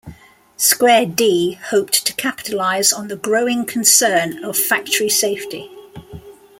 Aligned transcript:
Square 0.57 1.05
D 1.13 1.59
hoped 1.69 2.07
to 2.07 2.13
capitalize 2.15 2.91
on 2.91 3.07
the 3.07 3.15
growing 3.15 3.65
concern 3.65 4.43
of 4.43 4.57
factory 4.57 5.09
safety. 5.09 5.69